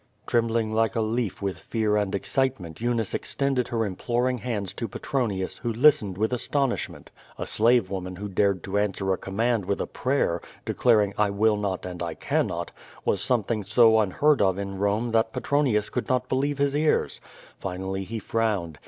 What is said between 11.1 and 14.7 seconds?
"I will not and I cannot," was something so unheard of